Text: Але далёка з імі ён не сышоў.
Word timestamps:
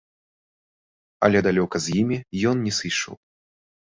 Але 1.27 1.39
далёка 1.49 1.77
з 1.87 1.95
імі 2.01 2.17
ён 2.53 2.65
не 2.69 2.73
сышоў. 2.81 3.15